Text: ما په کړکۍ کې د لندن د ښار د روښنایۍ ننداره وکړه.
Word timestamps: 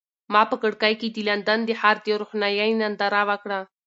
ما 0.33 0.41
په 0.51 0.55
کړکۍ 0.63 0.93
کې 0.99 1.07
د 1.11 1.17
لندن 1.29 1.59
د 1.65 1.69
ښار 1.79 1.97
د 2.05 2.07
روښنایۍ 2.21 2.71
ننداره 2.81 3.21
وکړه. 3.29 3.59